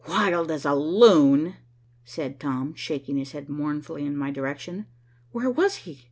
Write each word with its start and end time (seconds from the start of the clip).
"Wild 0.07 0.49
as 0.49 0.65
a 0.65 0.73
loon," 0.73 1.57
said 2.03 2.39
Tom, 2.39 2.73
shaking 2.73 3.17
his 3.17 3.33
head 3.33 3.49
mournfully 3.49 4.03
in 4.03 4.17
my 4.17 4.31
direction. 4.31 4.87
"Where 5.31 5.51
was 5.51 5.75
he?" 5.85 5.99